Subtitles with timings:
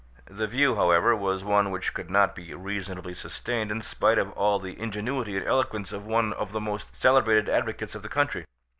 [0.31, 4.57] The view, however, was one which could not be reasonably sustained, in spite of all
[4.57, 8.45] the ingenuity and eloquence of one of the most celebrated advocates of the country.